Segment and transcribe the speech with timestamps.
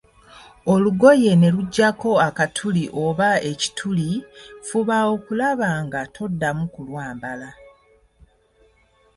[0.73, 4.09] Olugoye ne lujjako akatuli oba ekituli,
[4.67, 7.49] fuba okulaba nga toddamu kulwambala.